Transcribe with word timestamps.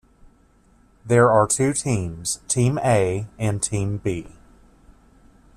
There 1.05 1.29
are 1.31 1.45
two 1.45 1.73
teams- 1.73 2.39
Team 2.47 2.79
A 2.79 3.27
and 3.37 3.61
Team 3.61 3.97
B. 3.97 4.33